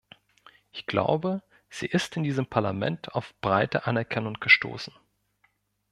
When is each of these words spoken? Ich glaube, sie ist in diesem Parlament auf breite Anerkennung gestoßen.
Ich 0.71 0.87
glaube, 0.87 1.43
sie 1.69 1.85
ist 1.85 2.17
in 2.17 2.23
diesem 2.23 2.47
Parlament 2.47 3.13
auf 3.13 3.35
breite 3.39 3.85
Anerkennung 3.85 4.33
gestoßen. 4.39 4.95